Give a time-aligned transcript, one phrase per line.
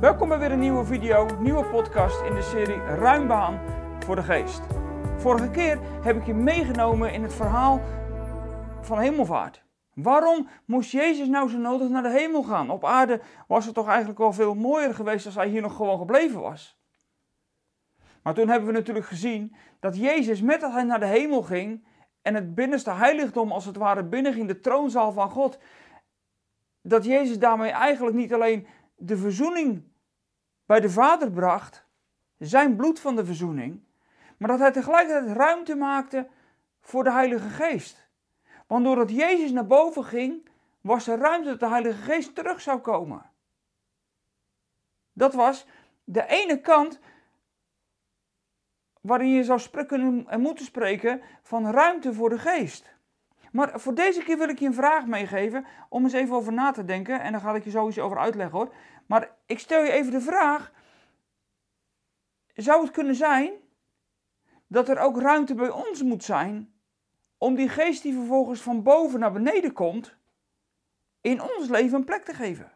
[0.00, 3.60] Welkom bij weer een nieuwe video, nieuwe podcast in de serie Ruimbaan
[4.04, 4.60] voor de Geest.
[5.16, 7.80] Vorige keer heb ik je meegenomen in het verhaal
[8.80, 9.64] van hemelvaart.
[9.94, 12.70] Waarom moest Jezus nou zo nodig naar de hemel gaan?
[12.70, 15.98] Op aarde was het toch eigenlijk wel veel mooier geweest als hij hier nog gewoon
[15.98, 16.80] gebleven was.
[18.22, 21.86] Maar toen hebben we natuurlijk gezien dat Jezus met dat hij naar de hemel ging
[22.22, 25.58] en het binnenste heiligdom als het ware binnenging, de troonzaal van God,
[26.82, 28.66] dat Jezus daarmee eigenlijk niet alleen
[28.98, 29.82] de verzoening
[30.66, 31.84] bij de Vader bracht,
[32.38, 33.80] zijn bloed van de verzoening,
[34.36, 36.28] maar dat hij tegelijkertijd ruimte maakte
[36.80, 38.08] voor de Heilige Geest.
[38.66, 40.48] Want doordat Jezus naar boven ging,
[40.80, 43.30] was er ruimte dat de Heilige Geest terug zou komen.
[45.12, 45.66] Dat was
[46.04, 47.00] de ene kant
[49.00, 52.96] waarin je zou kunnen en moeten spreken van ruimte voor de Geest.
[53.52, 56.70] Maar voor deze keer wil ik je een vraag meegeven om eens even over na
[56.70, 57.20] te denken.
[57.20, 58.74] En daar ga ik je sowieso over uitleggen hoor.
[59.06, 60.72] Maar ik stel je even de vraag:
[62.54, 63.52] zou het kunnen zijn
[64.66, 66.72] dat er ook ruimte bij ons moet zijn
[67.38, 70.16] om die geest die vervolgens van boven naar beneden komt,
[71.20, 72.72] in ons leven een plek te geven?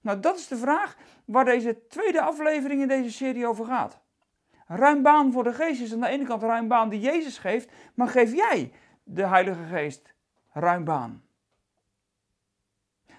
[0.00, 4.00] Nou, dat is de vraag waar deze tweede aflevering in deze serie over gaat.
[4.66, 7.70] Ruim baan voor de geest is aan de ene kant ruim baan die Jezus geeft,
[7.94, 8.72] maar geef jij
[9.02, 10.14] de Heilige Geest
[10.52, 11.22] ruim baan?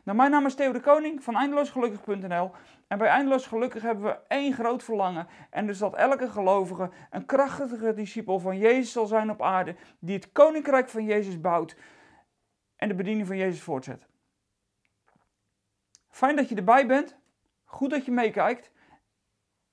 [0.04, 2.52] Nou, mijn naam is Theo de Koning van eindeloosgelukkig.nl
[2.88, 7.26] en bij Eindeloos Gelukkig hebben we één groot verlangen en dus dat elke gelovige een
[7.26, 11.76] krachtige discipel van Jezus zal zijn op aarde die het koninkrijk van Jezus bouwt
[12.76, 14.08] en de bediening van Jezus voortzet.
[16.10, 17.18] Fijn dat je erbij bent,
[17.64, 18.72] goed dat je meekijkt,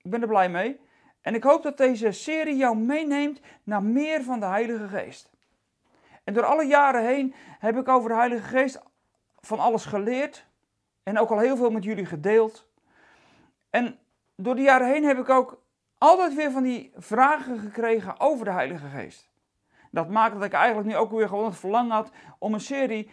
[0.03, 0.81] ik ben er blij mee
[1.21, 5.31] en ik hoop dat deze serie jou meeneemt naar meer van de Heilige Geest.
[6.31, 8.81] En door alle jaren heen heb ik over de Heilige Geest
[9.41, 10.47] van alles geleerd
[11.03, 12.69] en ook al heel veel met jullie gedeeld.
[13.71, 13.99] En
[14.37, 15.63] door de jaren heen heb ik ook
[15.99, 19.31] altijd weer van die vragen gekregen over de Heilige Geest.
[19.91, 23.11] Dat maakt dat ik eigenlijk nu ook weer gewoon het verlangen had om een serie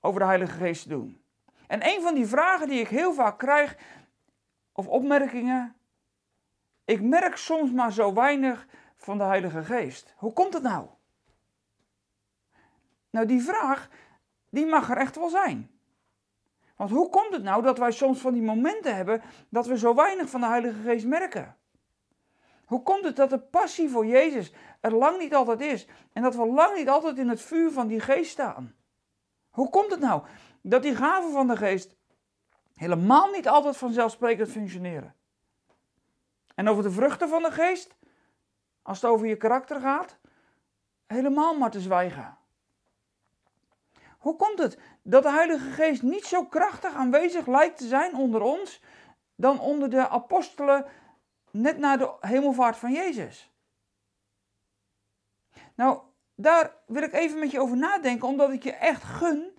[0.00, 1.22] over de Heilige Geest te doen.
[1.66, 3.76] En een van die vragen die ik heel vaak krijg,
[4.72, 5.76] of opmerkingen,
[6.84, 10.14] ik merk soms maar zo weinig van de Heilige Geest.
[10.16, 10.86] Hoe komt het nou?
[13.18, 13.88] Nou, die vraag,
[14.50, 15.70] die mag er echt wel zijn.
[16.76, 19.94] Want hoe komt het nou dat wij soms van die momenten hebben dat we zo
[19.94, 21.56] weinig van de Heilige Geest merken?
[22.64, 26.34] Hoe komt het dat de passie voor Jezus er lang niet altijd is en dat
[26.34, 28.74] we lang niet altijd in het vuur van die geest staan?
[29.50, 30.22] Hoe komt het nou
[30.62, 31.96] dat die gaven van de geest
[32.74, 35.14] helemaal niet altijd vanzelfsprekend functioneren?
[36.54, 37.96] En over de vruchten van de geest,
[38.82, 40.18] als het over je karakter gaat,
[41.06, 42.37] helemaal maar te zwijgen.
[44.28, 48.42] Hoe komt het dat de Heilige Geest niet zo krachtig aanwezig lijkt te zijn onder
[48.42, 48.82] ons
[49.36, 50.86] dan onder de apostelen
[51.50, 53.52] net na de hemelvaart van Jezus?
[55.74, 56.00] Nou,
[56.34, 59.58] daar wil ik even met je over nadenken, omdat ik je echt gun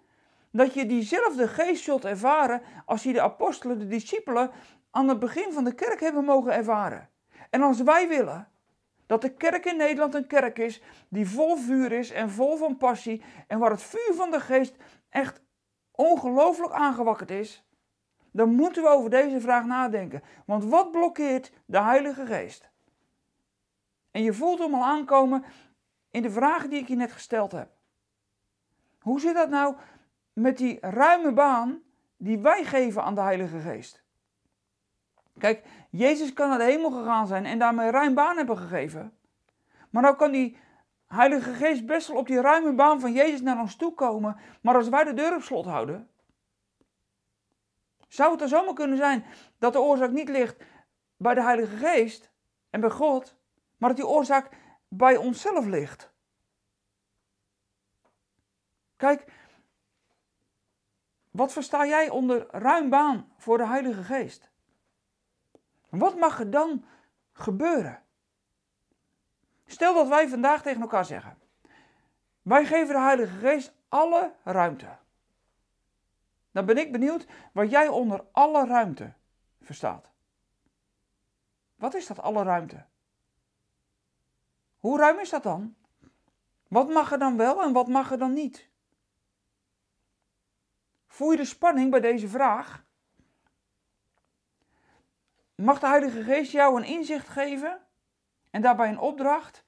[0.52, 4.51] dat je diezelfde geest zult ervaren als je de apostelen, de discipelen,
[4.91, 7.09] aan het begin van de kerk hebben mogen ervaren.
[7.50, 8.47] En als wij willen
[9.09, 12.78] dat de kerk in Nederland een kerk is die vol vuur is en vol van
[12.78, 14.75] passie en waar het vuur van de geest
[15.09, 15.42] echt
[15.92, 17.64] ongelooflijk aangewakkerd is,
[18.31, 20.24] dan moeten we over deze vraag nadenken.
[20.46, 22.69] Want wat blokkeert de Heilige Geest?
[24.12, 25.44] En je voelt hem al aankomen
[26.12, 27.69] in de vragen die ik je net gesteld heb.
[29.00, 29.75] Hoe zit dat nou
[30.34, 31.81] met die ruime baan
[32.18, 34.03] die wij geven aan de Heilige Geest?
[35.40, 39.18] Kijk, Jezus kan naar de hemel gegaan zijn en daarmee ruim baan hebben gegeven.
[39.90, 40.58] Maar nou kan die
[41.08, 44.38] Heilige Geest best wel op die ruime baan van Jezus naar ons toe komen.
[44.62, 46.10] Maar als wij de deur op slot houden,
[48.08, 49.26] zou het er zomaar kunnen zijn
[49.58, 50.64] dat de oorzaak niet ligt
[51.18, 52.32] bij de Heilige Geest
[52.70, 53.36] en bij God,
[53.78, 54.50] maar dat die oorzaak
[54.88, 56.12] bij onszelf ligt.
[58.96, 59.31] Kijk,
[61.31, 64.52] wat versta jij onder ruim baan voor de Heilige Geest?
[65.89, 66.86] Wat mag er dan
[67.31, 68.03] gebeuren?
[69.65, 71.38] Stel dat wij vandaag tegen elkaar zeggen:
[72.41, 74.97] Wij geven de Heilige Geest alle ruimte.
[76.51, 79.13] Dan ben ik benieuwd wat jij onder alle ruimte
[79.62, 80.09] verstaat.
[81.75, 82.86] Wat is dat alle ruimte?
[84.80, 85.75] Hoe ruim is dat dan?
[86.68, 88.69] Wat mag er dan wel en wat mag er dan niet?
[91.07, 92.86] Voel je de spanning bij deze vraag?
[95.60, 97.82] Mag de Heilige Geest jou een inzicht geven
[98.50, 99.66] en daarbij een opdracht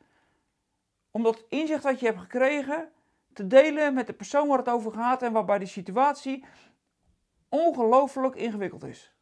[1.12, 2.92] om dat inzicht wat je hebt gekregen
[3.34, 6.46] te delen met de persoon waar het over gaat en waarbij de situatie
[7.50, 9.16] ongelooflijk ingewikkeld is.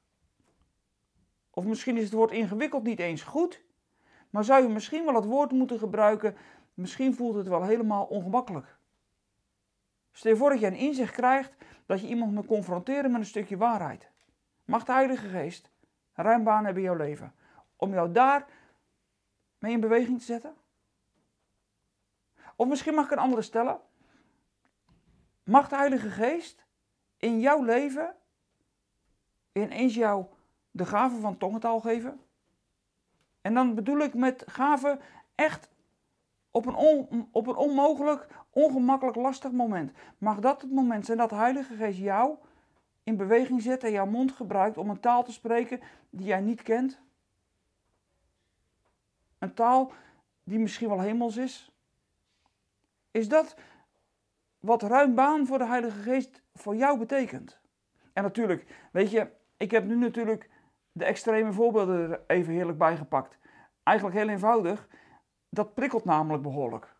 [1.49, 3.63] Of misschien is het woord ingewikkeld niet eens goed.
[4.29, 6.35] Maar zou je misschien wel het woord moeten gebruiken,
[6.73, 8.77] misschien voelt het wel helemaal ongemakkelijk.
[10.11, 11.55] Stel je voor dat je een inzicht krijgt
[11.85, 14.11] dat je iemand moet confronteren met een stukje waarheid.
[14.65, 15.71] Mag de Heilige Geest
[16.21, 17.33] ruim baan hebben in jouw leven
[17.75, 18.45] om jou daar
[19.57, 20.55] mee in beweging te zetten?
[22.55, 23.79] Of misschien mag ik een andere stellen.
[25.43, 26.65] Mag de Heilige Geest
[27.17, 28.15] in jouw leven
[29.51, 30.25] ineens jou
[30.71, 32.21] de gave van tongentaal geven?
[33.41, 34.99] En dan bedoel ik met gave
[35.35, 35.69] echt
[36.51, 39.91] op een, on, op een onmogelijk, ongemakkelijk, lastig moment.
[40.17, 42.37] Mag dat het moment zijn dat de Heilige Geest jou
[43.09, 45.79] in beweging zet en jouw mond gebruikt om een taal te spreken
[46.09, 47.01] die jij niet kent?
[49.37, 49.91] Een taal
[50.43, 51.71] die misschien wel hemels is?
[53.11, 53.55] Is dat
[54.59, 57.59] wat ruim baan voor de Heilige Geest voor jou betekent?
[58.13, 60.49] En natuurlijk, weet je, ik heb nu natuurlijk
[60.91, 63.37] de extreme voorbeelden er even heerlijk bijgepakt.
[63.83, 64.87] Eigenlijk heel eenvoudig.
[65.49, 66.95] Dat prikkelt namelijk behoorlijk.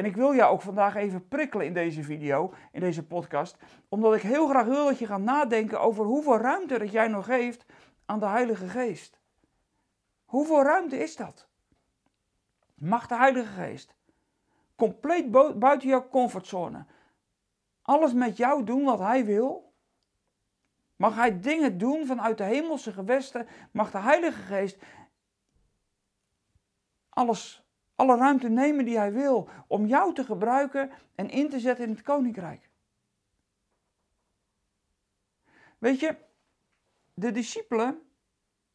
[0.00, 3.56] En ik wil jou ook vandaag even prikkelen in deze video, in deze podcast,
[3.88, 7.24] omdat ik heel graag wil dat je gaat nadenken over hoeveel ruimte dat jij nog
[7.24, 7.66] geeft
[8.06, 9.20] aan de Heilige Geest.
[10.24, 11.48] Hoeveel ruimte is dat?
[12.74, 13.94] Mag de Heilige Geest
[14.76, 16.86] compleet buiten jouw comfortzone
[17.82, 19.72] alles met jou doen wat Hij wil?
[20.96, 23.46] Mag Hij dingen doen vanuit de hemelse gewesten?
[23.70, 24.78] Mag de Heilige Geest
[27.08, 27.59] alles,
[28.00, 31.90] alle ruimte nemen die Hij wil om jou te gebruiken en in te zetten in
[31.90, 32.70] het koninkrijk?
[35.78, 36.16] Weet je,
[37.14, 38.02] de discipelen,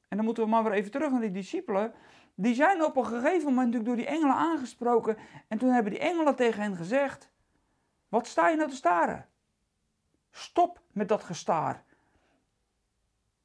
[0.07, 1.94] en dan moeten we maar weer even terug naar die discipelen,
[2.36, 5.18] die zijn op een gegeven moment natuurlijk door die engelen aangesproken.
[5.48, 7.31] En toen hebben die engelen tegen hen gezegd:
[8.10, 9.30] Wat sta je nou te staren?
[10.31, 11.83] Stop met dat gestaar.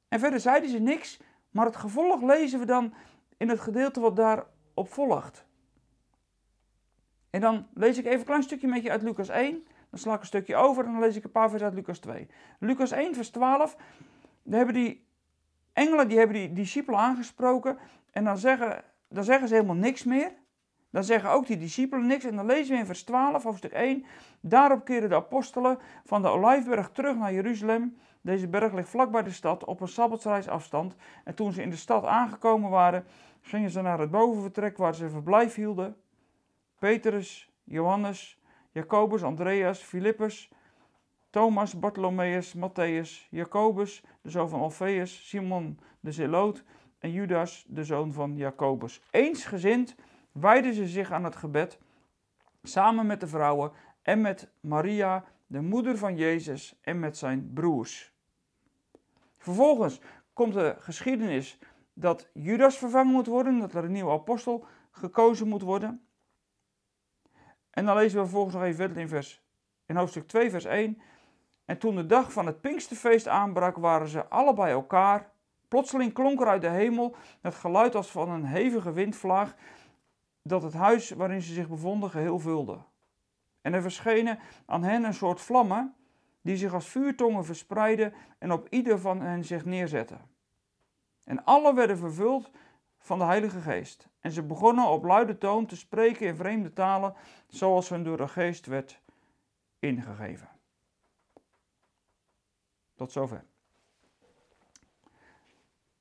[0.09, 2.95] En verder zeiden ze niks, maar het gevolg lezen we dan
[3.37, 5.49] in het gedeelte wat daarop volgt.
[7.31, 9.67] En dan lees ik even een klein stukje met je uit Lucas 1.
[9.91, 11.99] Dan sla ik een stukje over en dan lees ik een paar versen uit Lucas
[11.99, 12.29] 2.
[12.59, 13.77] Lucas 1, vers 12.
[14.43, 15.07] Daar hebben die
[15.73, 17.79] engelen die hebben die discipelen aangesproken.
[18.11, 20.33] En dan zeggen, dan zeggen ze helemaal niks meer.
[20.91, 22.25] Dan zeggen ook die discipelen niks.
[22.25, 24.05] En dan lezen we in vers 12, hoofdstuk 1.
[24.41, 27.99] Daarop keren de apostelen van de Olijfberg terug naar Jeruzalem.
[28.21, 30.95] Deze berg ligt vlakbij de stad, op een sabbatsreisafstand.
[31.25, 33.05] En toen ze in de stad aangekomen waren,
[33.41, 35.97] gingen ze naar het bovenvertrek waar ze verblijf hielden.
[36.81, 38.39] Petrus, Johannes,
[38.73, 40.51] Jacobus, Andreas, Filippus,
[41.31, 46.65] Thomas, Bartholomeus, Matthäus, Jacobus, de zoon van Alfeus, Simon de Zeloot
[46.99, 49.03] en Judas, de zoon van Jacobus.
[49.11, 49.95] Eensgezind
[50.33, 51.79] wijden ze zich aan het gebed,
[52.63, 53.73] samen met de vrouwen
[54.03, 58.13] en met Maria, de moeder van Jezus, en met zijn broers.
[59.39, 60.01] Vervolgens
[60.33, 61.59] komt de geschiedenis
[61.93, 66.05] dat Judas vervangen moet worden, dat er een nieuwe apostel gekozen moet worden.
[67.71, 69.43] En dan lezen we vervolgens nog even verder in, vers,
[69.87, 71.01] in hoofdstuk 2, vers 1.
[71.65, 75.31] En toen de dag van het Pinksterfeest aanbrak, waren ze alle bij elkaar.
[75.69, 79.55] Plotseling klonk er uit de hemel het geluid als van een hevige windvlaag,
[80.43, 82.79] dat het huis waarin ze zich bevonden geheel vulde.
[83.61, 85.95] En er verschenen aan hen een soort vlammen,
[86.43, 90.21] die zich als vuurtongen verspreidden en op ieder van hen zich neerzetten.
[91.25, 92.51] En alle werden vervuld
[93.01, 94.09] van de Heilige Geest.
[94.21, 97.15] En ze begonnen op luide toon te spreken in vreemde talen,
[97.49, 99.01] zoals hun door de Geest werd
[99.79, 100.49] ingegeven.
[102.95, 103.45] Tot zover.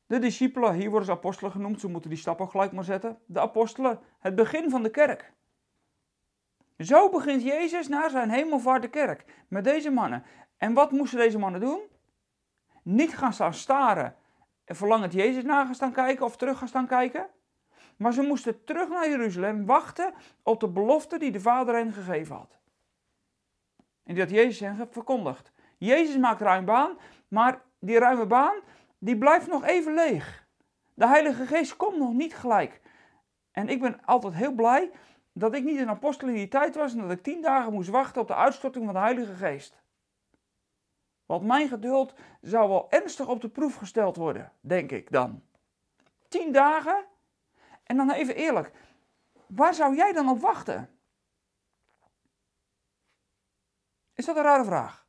[0.05, 3.19] De discipelen, hier worden ze apostelen genoemd, ze moeten die stap ook gelijk maar zetten.
[3.25, 5.33] De apostelen, het begin van de kerk.
[6.77, 10.23] Zo begint Jezus naar zijn hemelvaart de kerk, met deze mannen.
[10.57, 11.81] En wat moesten deze mannen doen?
[12.83, 14.15] Niet gaan staan staren
[14.69, 17.27] en verlangend Jezus na gaan staan kijken of terug gaan staan kijken.
[17.97, 22.35] Maar ze moesten terug naar Jeruzalem wachten op de belofte die de Vader hen gegeven
[22.35, 22.57] had.
[24.03, 25.51] En die had Jezus hen verkondigd.
[25.77, 26.97] Jezus maakt ruim baan,
[27.27, 28.55] maar die ruime baan,
[28.97, 30.47] die blijft nog even leeg.
[30.93, 32.81] De Heilige Geest komt nog niet gelijk.
[33.51, 34.91] En ik ben altijd heel blij
[35.33, 37.89] dat ik niet een apostel in die tijd was en dat ik tien dagen moest
[37.89, 39.81] wachten op de uitstorting van de Heilige Geest.
[41.29, 45.43] Want mijn geduld zou wel ernstig op de proef gesteld worden, denk ik dan.
[46.27, 47.05] Tien dagen?
[47.83, 48.71] En dan even eerlijk,
[49.47, 50.99] waar zou jij dan op wachten?
[54.13, 55.07] Is dat een rare vraag?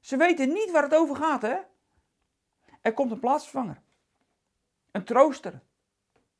[0.00, 1.56] Ze weten niet waar het over gaat, hè?
[2.80, 3.82] Er komt een plaatsvervanger.
[4.90, 5.62] Een trooster.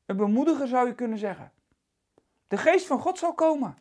[0.06, 1.52] Een bemoediger zou je kunnen zeggen.
[2.48, 3.78] De geest van God zal komen.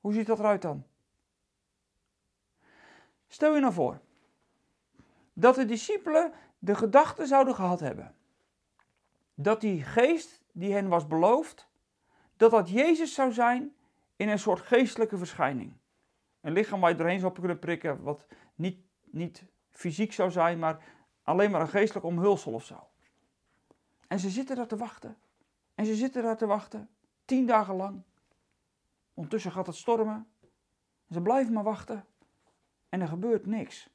[0.00, 0.89] Hoe ziet dat eruit dan?
[3.32, 4.00] Stel je nou voor
[5.32, 8.14] dat de discipelen de gedachte zouden gehad hebben.
[9.34, 11.68] dat die geest die hen was beloofd,
[12.36, 13.74] dat dat Jezus zou zijn
[14.16, 15.72] in een soort geestelijke verschijning.
[16.40, 20.84] Een lichaam waar je doorheen zou kunnen prikken, wat niet, niet fysiek zou zijn, maar
[21.22, 22.88] alleen maar een geestelijk omhulsel of zo.
[24.08, 25.16] En ze zitten daar te wachten.
[25.74, 26.88] En ze zitten daar te wachten,
[27.24, 28.02] tien dagen lang.
[29.14, 30.26] Ondertussen gaat het stormen.
[31.10, 32.04] Ze blijven maar wachten.
[32.90, 33.88] En er gebeurt niks.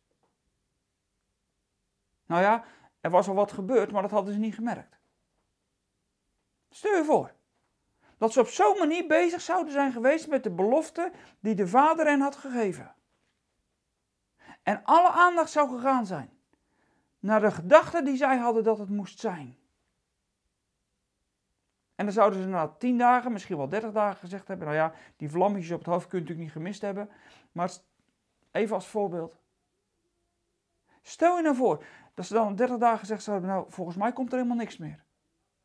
[2.25, 2.63] Nou ja,
[3.01, 4.99] er was al wat gebeurd, maar dat hadden ze niet gemerkt.
[6.69, 7.33] Stel je voor
[8.17, 12.05] dat ze op zo'n manier bezig zouden zijn geweest met de belofte die de Vader
[12.05, 12.95] hen had gegeven.
[14.63, 16.29] En alle aandacht zou gegaan zijn
[17.19, 19.57] naar de gedachte die zij hadden dat het moest zijn.
[21.95, 24.93] En dan zouden ze na tien dagen, misschien wel dertig dagen gezegd hebben: Nou ja,
[25.15, 27.09] die vlammetjes op het hoofd kun je natuurlijk niet gemist hebben.
[27.51, 27.71] Maar
[28.55, 29.37] even als voorbeeld.
[31.01, 31.83] Stel je nou voor
[32.13, 35.03] dat ze dan 30 dagen gezegd zouden: Nou, volgens mij komt er helemaal niks meer.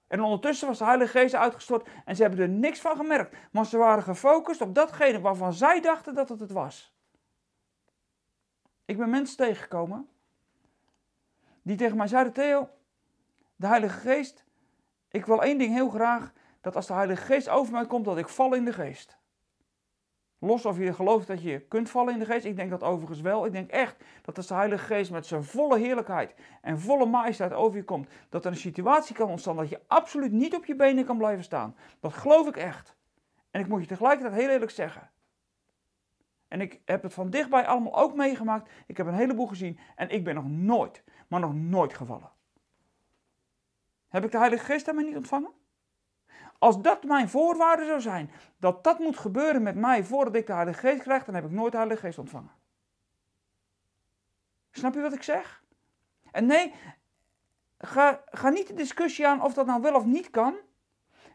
[0.07, 3.37] En ondertussen was de Heilige Geest uitgestort en ze hebben er niks van gemerkt.
[3.53, 6.95] Maar ze waren gefocust op datgene waarvan zij dachten dat het het was.
[8.85, 10.09] Ik ben mensen tegengekomen
[11.63, 12.69] die tegen mij zeiden: Theo,
[13.57, 14.45] de Heilige Geest,
[15.09, 18.19] ik wil één ding heel graag: dat als de Heilige Geest over mij komt, dat
[18.19, 19.20] ik val in de geest.
[20.43, 22.45] Los of je gelooft dat je kunt vallen in de geest.
[22.45, 23.47] Ik denk dat overigens wel.
[23.47, 27.53] Ik denk echt dat als de Heilige Geest met zijn volle heerlijkheid en volle majesteit
[27.53, 30.77] over je komt, dat er een situatie kan ontstaan dat je absoluut niet op je
[30.77, 31.77] benen kan blijven staan.
[32.01, 32.97] Dat geloof ik echt.
[33.51, 35.11] En ik moet je tegelijkertijd heel eerlijk zeggen.
[36.49, 38.71] En ik heb het van dichtbij allemaal ook meegemaakt.
[38.87, 42.31] Ik heb een heleboel gezien en ik ben nog nooit, maar nog nooit gevallen.
[44.09, 45.53] Heb ik de Heilige Geest daarmee niet ontvangen?
[46.61, 50.53] Als dat mijn voorwaarde zou zijn, dat dat moet gebeuren met mij voordat ik de
[50.53, 52.51] Heilige Geest krijg, dan heb ik nooit de Heilige Geest ontvangen.
[54.71, 55.63] Snap je wat ik zeg?
[56.31, 56.75] En nee,
[57.79, 60.55] ga, ga niet de discussie aan of dat nou wel of niet kan.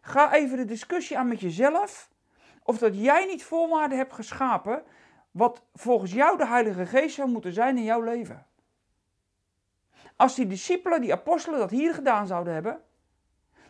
[0.02, 2.10] Ga even de discussie aan met jezelf.
[2.64, 4.84] Of dat jij niet voorwaarden hebt geschapen
[5.32, 8.48] wat volgens jou de Heilige Geest zou moeten zijn in jouw leven.
[10.16, 12.84] Als die discipelen, die apostelen dat hier gedaan zouden hebben,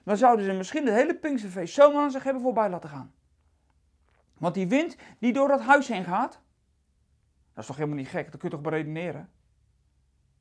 [0.05, 3.13] dan zouden ze misschien het hele Pinksterfeest zomaar aan zich hebben voorbij laten gaan.
[4.37, 6.39] Want die wind die door dat huis heen gaat,
[7.53, 9.29] dat is toch helemaal niet gek, dat kun je toch beredeneren.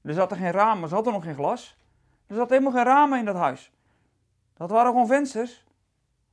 [0.02, 1.78] Er zat er geen ramen, er zat er nog geen glas.
[2.26, 3.73] Er zat helemaal geen ramen in dat huis.
[4.54, 5.64] Dat waren gewoon vensters.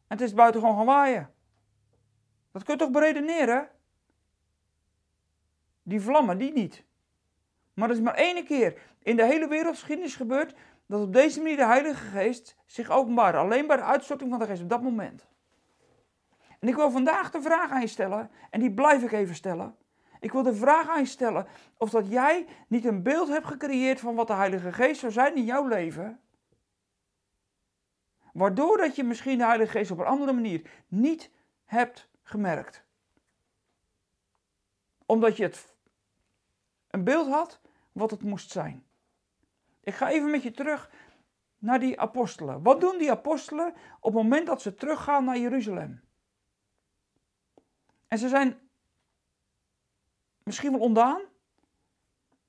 [0.07, 1.33] En het is buiten gewoon gaan waaien.
[2.51, 3.69] Dat kun je toch beredeneren?
[5.83, 6.83] Die vlammen, die niet.
[7.73, 10.55] Maar dat is maar één keer in de hele wereldgeschiedenis gebeurd
[10.91, 13.35] dat op deze manier de Heilige Geest zich openbaart.
[13.35, 15.27] Alleen bij de uitstorting van de Geest op dat moment.
[16.59, 19.75] En ik wil vandaag de vraag aan je stellen, en die blijf ik even stellen.
[20.19, 23.99] Ik wil de vraag aan je stellen of dat jij niet een beeld hebt gecreëerd
[23.99, 26.19] van wat de Heilige Geest zou zijn in jouw leven.
[28.33, 31.29] Waardoor dat je misschien de Heilige Geest op een andere manier niet
[31.65, 32.83] hebt gemerkt.
[35.05, 35.75] Omdat je het
[36.87, 37.59] een beeld had
[37.91, 38.85] wat het moest zijn.
[39.83, 40.89] Ik ga even met je terug
[41.57, 42.63] naar die apostelen.
[42.63, 46.01] Wat doen die apostelen op het moment dat ze teruggaan naar Jeruzalem?
[48.07, 48.59] En ze zijn
[50.43, 51.21] misschien wel ondaan,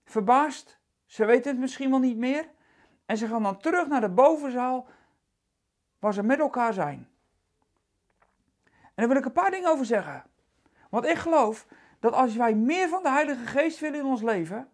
[0.05, 2.51] verbaasd, ze weten het misschien wel niet meer.
[3.07, 4.89] En ze gaan dan terug naar de bovenzaal
[5.99, 7.09] waar ze met elkaar zijn.
[8.65, 10.25] En daar wil ik een paar dingen over zeggen.
[10.91, 11.67] Want ik geloof
[12.01, 14.69] dat als wij meer van de Heilige Geest willen in ons leven,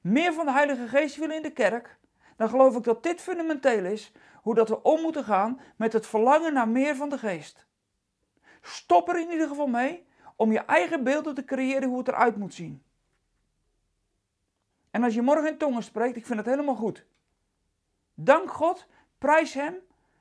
[0.00, 1.98] meer van de Heilige Geest willen in de kerk,
[2.42, 6.06] dan geloof ik dat dit fundamenteel is hoe dat we om moeten gaan met het
[6.06, 7.66] verlangen naar meer van de geest.
[8.60, 10.06] Stop er in ieder geval mee
[10.36, 12.82] om je eigen beelden te creëren hoe het eruit moet zien.
[14.90, 17.06] En als je morgen in tongen spreekt, ik vind het helemaal goed.
[18.14, 18.86] Dank God,
[19.18, 19.74] prijs Hem,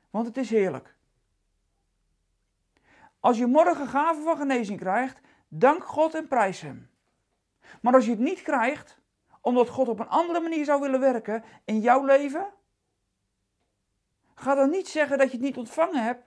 [0.09, 0.95] want het is heerlijk.
[3.19, 6.89] Als je morgen gaven van genezing krijgt, dank God en prijs Hem.
[7.81, 9.00] Maar als je het niet krijgt,
[9.41, 12.47] omdat God op een andere manier zou willen werken in jouw leven?
[14.35, 16.23] Ga dan niet zeggen dat je het niet ontvangen hebt,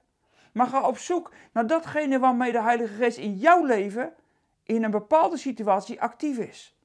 [0.53, 4.15] maar ga op zoek naar datgene waarmee de Heilige Geest in jouw leven
[4.63, 6.77] in een bepaalde situatie actief is.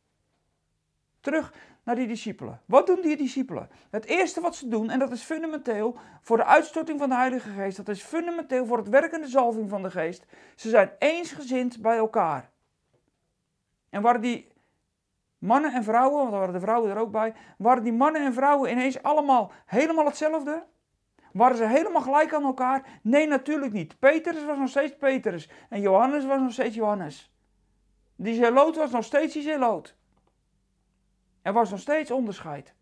[1.19, 2.62] Terug naar die discipelen.
[2.65, 3.69] Wat doen die discipelen?
[3.89, 7.50] Het eerste wat ze doen, en dat is fundamenteel voor de uitstorting van de Heilige
[7.50, 10.25] Geest, dat is fundamenteel voor het werkende zalving van de Geest.
[10.55, 12.50] Ze zijn eensgezind bij elkaar.
[13.89, 14.51] En waren die
[15.39, 18.34] mannen en vrouwen, want er waren de vrouwen er ook bij, waren die mannen en
[18.34, 20.65] vrouwen ineens allemaal helemaal hetzelfde?
[21.34, 23.00] Waren ze helemaal gelijk aan elkaar?
[23.01, 24.00] Nee, natuurlijk niet.
[24.00, 27.34] Petrus was nog steeds Petrus en Johannes was nog steeds Johannes.
[28.15, 29.96] Die zeloot was nog steeds die zeloot.
[31.41, 32.74] Er was nog steeds onderscheid.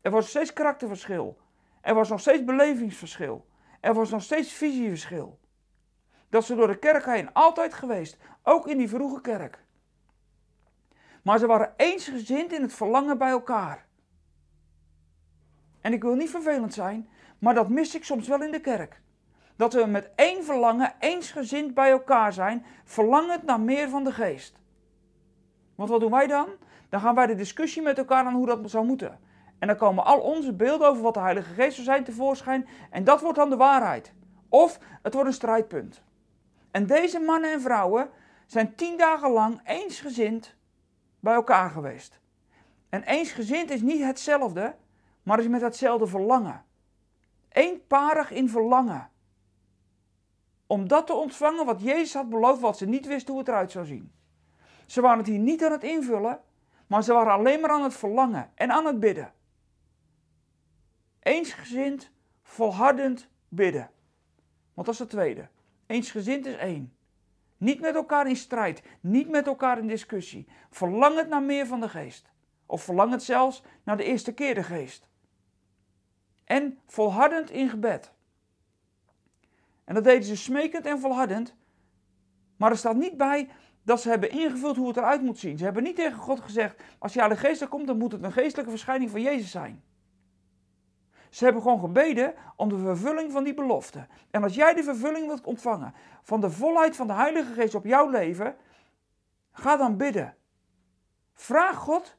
[0.00, 1.38] Er was nog steeds karakterverschil.
[1.80, 3.46] Er was nog steeds belevingsverschil.
[3.80, 5.38] Er was nog steeds visieverschil.
[6.28, 9.64] Dat ze door de kerk heen altijd geweest, ook in die vroege kerk.
[11.22, 13.86] Maar ze waren eensgezind in het verlangen bij elkaar.
[15.80, 17.08] En ik wil niet vervelend zijn,
[17.38, 19.00] maar dat mis ik soms wel in de kerk.
[19.56, 24.58] Dat we met één verlangen, eensgezind bij elkaar zijn, verlangend naar meer van de geest.
[25.74, 26.48] Want wat doen wij dan?
[26.88, 29.18] Dan gaan wij de discussie met elkaar aan hoe dat zou moeten.
[29.58, 32.68] En dan komen al onze beelden over wat de Heilige Geest zou zijn tevoorschijn.
[32.90, 34.12] En dat wordt dan de waarheid.
[34.48, 36.02] Of het wordt een strijdpunt.
[36.70, 38.10] En deze mannen en vrouwen
[38.46, 40.56] zijn tien dagen lang eensgezind
[41.20, 42.20] bij elkaar geweest.
[42.88, 44.76] En eensgezind is niet hetzelfde,
[45.22, 46.64] maar is met hetzelfde verlangen.
[47.48, 49.10] Eenparig in verlangen.
[50.66, 53.70] Om dat te ontvangen wat Jezus had beloofd, wat ze niet wisten hoe het eruit
[53.70, 54.12] zou zien.
[54.86, 56.40] Ze waren het hier niet aan het invullen,
[56.86, 59.32] maar ze waren alleen maar aan het verlangen en aan het bidden.
[61.20, 62.10] Eensgezind,
[62.42, 63.90] volhardend bidden.
[64.74, 65.48] Want dat is het tweede.
[65.86, 66.94] Eensgezind is één.
[67.60, 70.46] Niet met elkaar in strijd, niet met elkaar in discussie.
[70.70, 72.30] Verlang het naar meer van de geest.
[72.66, 75.08] Of verlang het zelfs naar de eerste keer de geest.
[76.44, 78.12] En volhardend in gebed.
[79.84, 81.54] En dat deden ze smekend en volhardend.
[82.56, 83.48] Maar er staat niet bij
[83.82, 85.58] dat ze hebben ingevuld hoe het eruit moet zien.
[85.58, 88.32] Ze hebben niet tegen God gezegd: als je de geest komt, dan moet het een
[88.32, 89.82] geestelijke verschijning van Jezus zijn.
[91.30, 94.06] Ze hebben gewoon gebeden om de vervulling van die belofte.
[94.30, 97.84] En als jij de vervulling wilt ontvangen van de volheid van de Heilige Geest op
[97.84, 98.56] jouw leven,
[99.52, 100.34] ga dan bidden.
[101.34, 102.16] Vraag God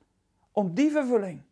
[0.51, 1.43] om die vervulling.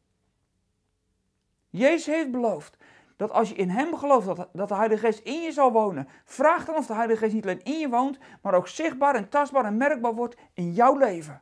[1.69, 2.77] Jezus heeft beloofd
[3.15, 6.07] dat als je in Hem gelooft dat, dat de Heilige Geest in je zal wonen,
[6.25, 9.29] vraag dan of de Heilige Geest niet alleen in je woont, maar ook zichtbaar en
[9.29, 11.41] tastbaar en merkbaar wordt in jouw leven.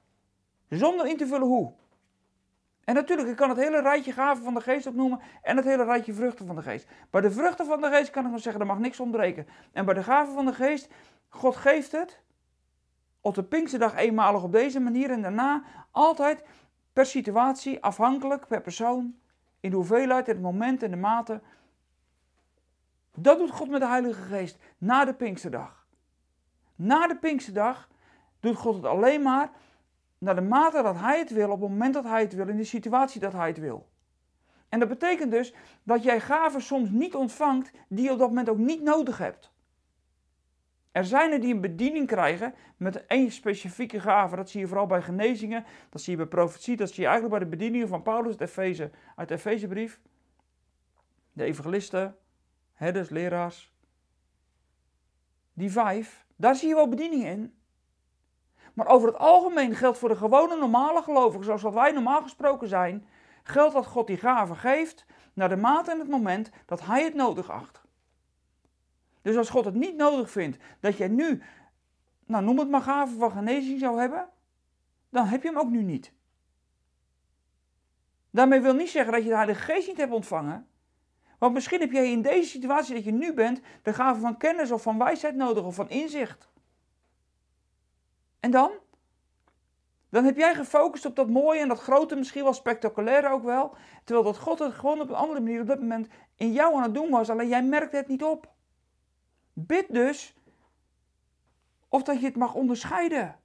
[0.69, 1.73] Zonder in te vullen hoe.
[2.88, 5.84] En natuurlijk, ik kan het hele rijtje gaven van de geest opnoemen en het hele
[5.84, 6.88] rijtje vruchten van de geest.
[7.10, 9.47] Bij de vruchten van de geest kan ik nog zeggen, er mag niks ontbreken.
[9.71, 10.89] En bij de gaven van de geest,
[11.30, 12.21] God geeft het
[13.21, 16.43] op de Pinksterdag eenmalig op deze manier en daarna altijd
[16.93, 19.15] per situatie, afhankelijk, per persoon,
[19.60, 21.41] in de hoeveelheid, het moment en de mate.
[23.15, 25.86] Dat doet God met de Heilige Geest na de Pinksterdag.
[26.76, 27.89] Na de Pinksterdag
[28.39, 29.52] doet God het alleen maar
[30.17, 32.58] naar de mate dat hij het wil, op het moment dat hij het wil, in
[32.58, 33.89] de situatie dat hij het wil.
[34.69, 35.53] En dat betekent dus
[35.84, 39.51] dat jij gaven soms niet ontvangt die je op dat moment ook niet nodig hebt.
[40.91, 44.36] Er zijn er die een bediening krijgen met één specifieke gave.
[44.36, 47.39] Dat zie je vooral bij genezingen, dat zie je bij profetie, dat zie je eigenlijk
[47.39, 49.99] bij de bedieningen van Paulus uit, Efeze, uit de Efezebrief.
[51.34, 52.15] De evangelisten,
[52.73, 53.73] herders, leraars.
[55.53, 57.57] Die vijf, daar zie je wel bedieningen in.
[58.77, 62.67] Maar over het algemeen geldt voor de gewone normale gelovigen, zoals wat wij normaal gesproken
[62.67, 63.07] zijn,
[63.43, 67.13] geldt dat God die gave geeft naar de mate en het moment dat Hij het
[67.13, 67.81] nodig acht.
[69.21, 71.41] Dus als God het niet nodig vindt dat jij nu,
[72.25, 74.29] nou noem het maar gave van genezing zou hebben,
[75.09, 76.11] dan heb je hem ook nu niet.
[78.29, 80.67] Daarmee wil niet zeggen dat je de Heilige Geest niet hebt ontvangen.
[81.37, 84.71] Want misschien heb jij in deze situatie dat je nu bent, de gave van kennis
[84.71, 86.49] of van wijsheid nodig of van inzicht.
[88.39, 88.71] En dan?
[90.10, 93.76] Dan heb jij gefocust op dat mooie en dat grote, misschien wel spectaculaire ook wel.
[94.04, 96.84] Terwijl dat God het gewoon op een andere manier op dat moment in jou aan
[96.84, 97.30] het doen was.
[97.30, 98.54] Alleen jij merkte het niet op.
[99.54, 100.36] Bid dus
[101.89, 103.39] of dat je het mag onderscheiden.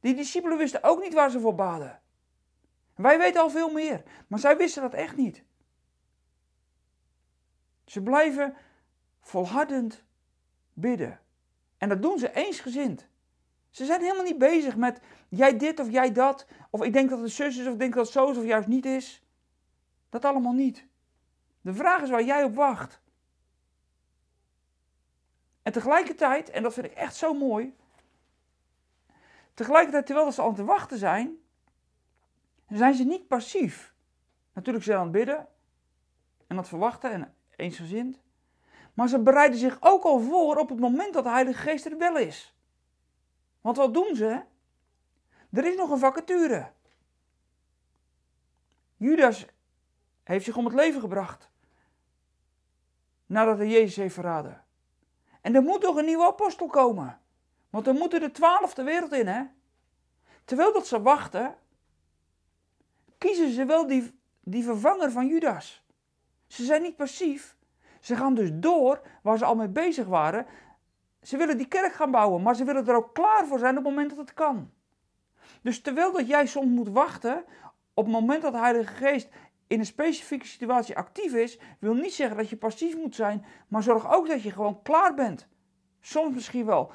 [0.00, 2.00] Die discipelen wisten ook niet waar ze voor baden.
[2.94, 5.44] Wij weten al veel meer, maar zij wisten dat echt niet.
[7.84, 8.56] Ze blijven
[9.20, 10.04] volhardend
[10.72, 11.20] bidden.
[11.78, 13.08] En dat doen ze eensgezind.
[13.76, 16.46] Ze zijn helemaal niet bezig met jij dit of jij dat.
[16.70, 18.44] Of ik denk dat het zus is of ik denk dat het zo is of
[18.44, 19.22] juist niet is.
[20.08, 20.86] Dat allemaal niet.
[21.60, 23.00] De vraag is waar jij op wacht.
[25.62, 27.76] En tegelijkertijd, en dat vind ik echt zo mooi.
[29.54, 31.36] Tegelijkertijd, terwijl ze aan het wachten zijn,
[32.68, 33.94] zijn ze niet passief.
[34.52, 35.48] Natuurlijk zijn ze aan het bidden
[36.46, 38.20] en het verwachten en eensgezind.
[38.94, 41.98] Maar ze bereiden zich ook al voor op het moment dat de Heilige Geest er
[41.98, 42.55] wel is.
[43.66, 44.42] Want wat doen ze?
[45.52, 46.72] Er is nog een vacature.
[48.96, 49.46] Judas
[50.22, 51.50] heeft zich om het leven gebracht.
[53.26, 54.64] Nadat hij Jezus heeft verraden.
[55.40, 57.20] En er moet toch een nieuwe apostel komen.
[57.70, 59.44] Want er moeten de twaalf de wereld in, hè?
[60.44, 61.56] Terwijl dat ze wachten,
[63.18, 65.84] kiezen ze wel die, die vervanger van Judas.
[66.46, 67.56] Ze zijn niet passief.
[68.00, 70.46] Ze gaan dus door waar ze al mee bezig waren.
[71.26, 73.84] Ze willen die kerk gaan bouwen, maar ze willen er ook klaar voor zijn op
[73.84, 74.70] het moment dat het kan.
[75.62, 77.44] Dus terwijl dat jij soms moet wachten
[77.94, 79.28] op het moment dat de Heilige Geest
[79.66, 83.82] in een specifieke situatie actief is, wil niet zeggen dat je passief moet zijn, maar
[83.82, 85.48] zorg ook dat je gewoon klaar bent.
[86.00, 86.90] Soms misschien wel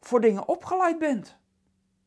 [0.00, 1.38] voor dingen opgeleid bent.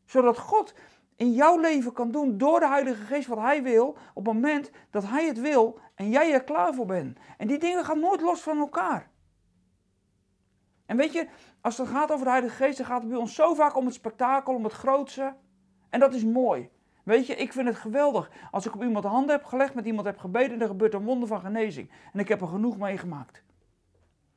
[0.06, 0.74] Zodat God
[1.16, 4.72] in jouw leven kan doen door de Heilige Geest wat Hij wil, op het moment
[4.90, 7.18] dat Hij het wil en jij er klaar voor bent.
[7.38, 9.16] En die dingen gaan nooit los van elkaar.
[10.88, 11.28] En weet je,
[11.62, 13.86] als het gaat over de Heilige Geest, dan gaat het bij ons zo vaak om
[13.86, 15.36] het spektakel, om het grootste.
[15.90, 16.70] En dat is mooi.
[17.04, 19.86] Weet je, ik vind het geweldig als ik op iemand de handen heb gelegd, met
[19.86, 21.92] iemand heb gebeden en er gebeurt een wonder van genezing.
[22.14, 23.44] En ik heb er genoeg meegemaakt.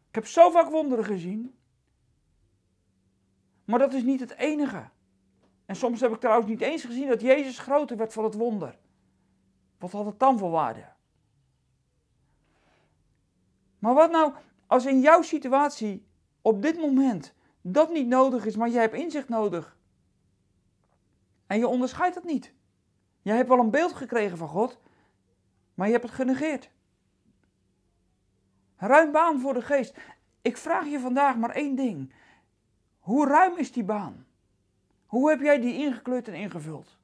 [0.09, 1.55] Ik heb zo vaak wonderen gezien.
[3.65, 4.89] Maar dat is niet het enige.
[5.67, 8.79] En soms heb ik trouwens niet eens gezien dat Jezus groter werd van het wonder.
[9.79, 10.85] Wat had het dan voor waarde?
[13.79, 14.33] Maar wat nou
[14.67, 16.07] als in jouw situatie
[16.43, 19.77] op dit moment dat niet nodig is, maar jij hebt inzicht nodig?
[21.47, 22.53] En je onderscheidt het niet.
[23.23, 24.81] Jij hebt wel een beeld gekregen van God,
[25.75, 26.71] maar je hebt het genegeerd.
[28.77, 29.97] Ruim baan voor de geest.
[30.43, 32.13] Ik vraag je vandaag maar één ding.
[32.99, 34.27] Hoe ruim is die baan?
[35.07, 36.99] Hoe heb jij die ingekleurd en ingevuld?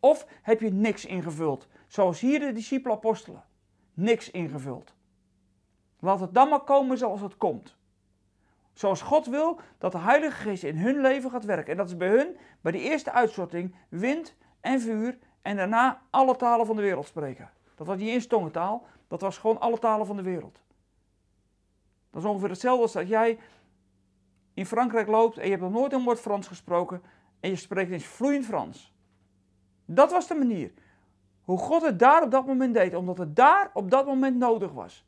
[0.00, 3.44] Of heb je niks ingevuld, zoals hier de discipelen-apostelen?
[3.94, 4.94] Niks ingevuld.
[5.98, 7.76] Laat het dan maar komen zoals het komt.
[8.80, 11.70] Zoals God wil dat de Heilige Geest in hun leven gaat werken.
[11.70, 15.18] En dat is bij hun, bij de eerste uitsorting, wind en vuur.
[15.42, 17.50] En daarna alle talen van de wereld spreken.
[17.74, 20.60] Dat was niet eens tongentaal, dat was gewoon alle talen van de wereld.
[22.10, 23.38] Dat is ongeveer hetzelfde als dat jij
[24.54, 27.02] in Frankrijk loopt en je hebt nog nooit een woord Frans gesproken
[27.40, 28.94] en je spreekt eens vloeiend Frans.
[29.84, 30.72] Dat was de manier.
[31.40, 34.72] Hoe God het daar op dat moment deed, omdat het daar op dat moment nodig
[34.72, 35.04] was.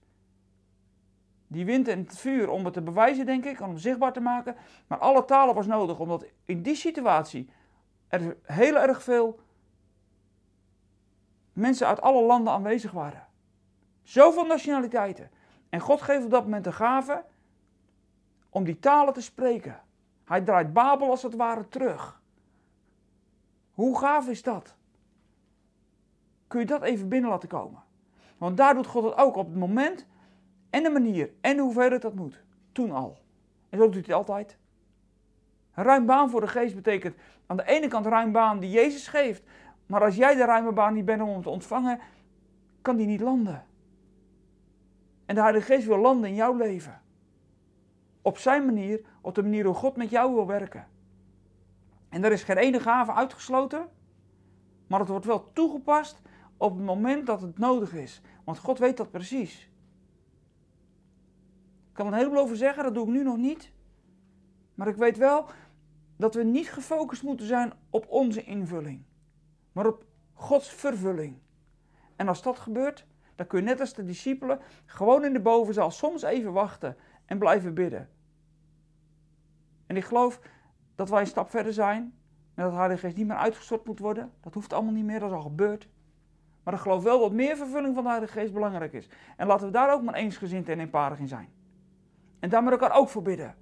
[1.52, 4.20] Die wind en het vuur om het te bewijzen, denk ik, om het zichtbaar te
[4.20, 4.56] maken.
[4.86, 7.50] Maar alle talen was nodig, omdat in die situatie
[8.08, 9.40] er heel erg veel
[11.52, 13.26] mensen uit alle landen aanwezig waren.
[14.02, 15.30] Zoveel nationaliteiten.
[15.68, 17.24] En God geeft op dat moment de gave
[18.50, 19.80] om die talen te spreken.
[20.24, 22.20] Hij draait Babel als het ware terug.
[23.72, 24.76] Hoe gaaf is dat?
[26.46, 27.82] Kun je dat even binnen laten komen?
[28.38, 30.06] Want daar doet God het ook op het moment
[30.72, 32.42] en de manier en de hoeveelheid dat moet.
[32.72, 33.18] Toen al.
[33.68, 34.56] En zo doet hij het altijd.
[35.74, 39.42] Ruim baan voor de geest betekent aan de ene kant ruim baan die Jezus geeft.
[39.86, 42.00] Maar als jij de ruime baan niet bent om hem te ontvangen,
[42.82, 43.64] kan die niet landen.
[45.26, 47.00] En de Heilige Geest wil landen in jouw leven.
[48.22, 50.86] Op zijn manier, op de manier hoe God met jou wil werken.
[52.08, 53.88] En er is geen ene gave uitgesloten,
[54.86, 56.22] maar het wordt wel toegepast
[56.56, 58.20] op het moment dat het nodig is.
[58.44, 59.71] Want God weet dat precies.
[61.92, 63.72] Ik kan er een heleboel over zeggen, dat doe ik nu nog niet.
[64.74, 65.46] Maar ik weet wel
[66.16, 69.02] dat we niet gefocust moeten zijn op onze invulling,
[69.72, 71.38] maar op Gods vervulling.
[72.16, 75.90] En als dat gebeurt, dan kun je net als de discipelen gewoon in de bovenzaal
[75.90, 78.08] soms even wachten en blijven bidden.
[79.86, 80.40] En ik geloof
[80.94, 82.02] dat wij een stap verder zijn
[82.54, 84.32] en dat de Heilige Geest niet meer uitgestort moet worden.
[84.40, 85.88] Dat hoeft allemaal niet meer, dat is al gebeurd.
[86.62, 89.08] Maar ik geloof wel dat meer vervulling van de Heilige Geest belangrijk is.
[89.36, 91.60] En laten we daar ook maar eensgezind en eenparig in zijn.
[92.42, 93.54] En daar met elkaar ook voor bidden.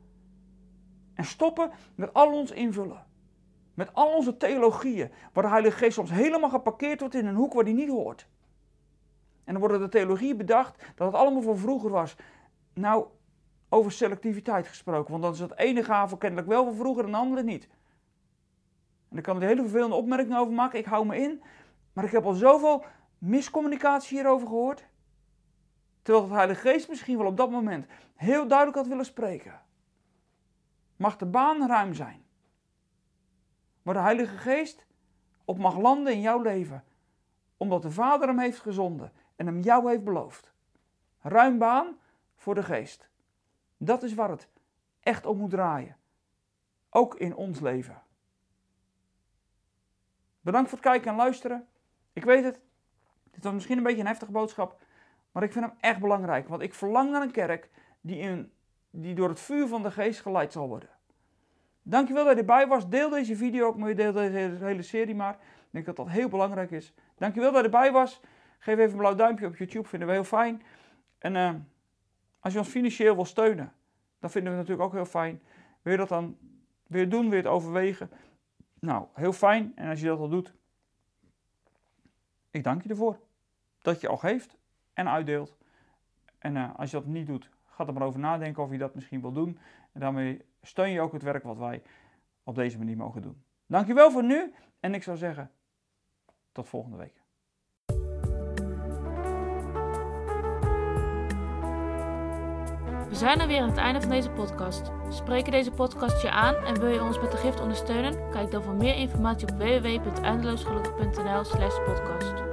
[1.14, 3.06] En stoppen met al ons invullen.
[3.74, 7.52] Met al onze theologieën, waar de Heilige Geest soms helemaal geparkeerd wordt in een hoek
[7.52, 8.28] waar die niet hoort.
[9.44, 12.16] En dan worden de theologieën bedacht dat het allemaal voor vroeger was.
[12.74, 13.06] Nou,
[13.68, 17.16] over selectiviteit gesproken, want dan is het ene gave kennelijk wel van vroeger en de
[17.16, 17.68] andere niet.
[19.08, 21.42] En ik kan er hele vervelende opmerkingen over maken, ik hou me in.
[21.92, 22.84] Maar ik heb al zoveel
[23.18, 24.86] miscommunicatie hierover gehoord.
[26.10, 29.60] Terwijl het Heilige Geest misschien wel op dat moment heel duidelijk had willen spreken.
[30.96, 32.24] Mag de baan ruim zijn.
[33.82, 34.86] Waar de Heilige Geest
[35.44, 36.84] op mag landen in jouw leven.
[37.56, 40.52] Omdat de Vader hem heeft gezonden en hem jou heeft beloofd.
[41.20, 41.98] Ruim baan
[42.36, 43.08] voor de Geest.
[43.76, 44.48] Dat is waar het
[45.00, 45.96] echt om moet draaien.
[46.88, 48.02] Ook in ons leven.
[50.40, 51.68] Bedankt voor het kijken en luisteren.
[52.12, 52.60] Ik weet het,
[53.30, 54.82] dit was misschien een beetje een heftige boodschap,
[55.32, 56.48] maar ik vind hem echt belangrijk.
[56.48, 58.50] Want ik verlang naar een kerk die,
[58.90, 60.88] die door het vuur van de geest geleid zal worden.
[61.82, 62.88] Dankjewel dat je erbij was.
[62.88, 65.34] Deel deze video ook, maar deel deze hele serie maar.
[65.34, 66.94] Ik denk dat dat heel belangrijk is.
[67.18, 68.20] Dankjewel dat je erbij was.
[68.58, 70.62] Geef even een blauw duimpje op YouTube, vinden we heel fijn.
[71.18, 71.54] En uh,
[72.40, 73.72] als je ons financieel wil steunen,
[74.18, 75.42] dan vinden we natuurlijk ook heel fijn.
[75.82, 76.38] Wil je dat dan
[76.86, 78.10] weer doen, je het overwegen?
[78.80, 79.72] Nou, heel fijn.
[79.74, 80.54] En als je dat al doet,
[82.50, 83.20] ik dank je ervoor.
[83.78, 84.58] Dat je al geeft
[85.00, 85.56] en uitdeelt.
[86.38, 88.94] En eh, als je dat niet doet, ga er maar over nadenken of je dat
[88.94, 89.58] misschien wil doen.
[89.92, 91.82] En daarmee steun je ook het werk wat wij
[92.42, 93.42] op deze manier mogen doen.
[93.66, 95.50] Dankjewel voor nu en ik zou zeggen
[96.52, 97.18] tot volgende week.
[103.08, 104.90] We zijn alweer aan het einde van deze podcast.
[105.08, 108.30] Spreken deze podcast je aan en wil je ons met de gift ondersteunen?
[108.30, 112.49] Kijk dan voor meer informatie op www.eindeloosgelukkig.nl/podcast.